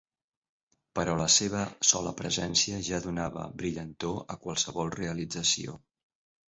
Però 0.99 1.13
la 1.19 1.27
seva 1.33 1.61
sola 1.91 2.13
presència 2.23 2.81
ja 2.89 3.03
donava 3.07 3.47
brillantor 3.61 4.21
a 4.37 4.43
qualsevol 4.47 4.95
realització. 5.03 5.81